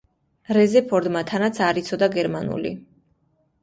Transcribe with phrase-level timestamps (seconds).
[0.57, 2.77] რეზერფორდმა თანაც არ იცოდა გერმანული.